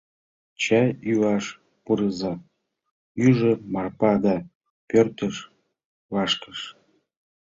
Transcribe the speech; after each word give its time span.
—Чай 0.61 0.87
йӱаш 1.07 1.45
пурыза,— 1.83 2.33
ӱжӧ 3.25 3.51
Марпа 3.73 4.11
да 4.23 4.35
пӧртыш 4.89 5.35
вашкыш. 6.13 6.59